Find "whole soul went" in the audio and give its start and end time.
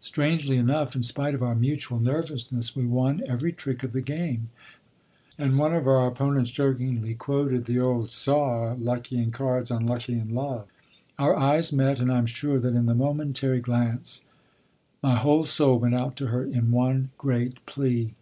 15.14-15.94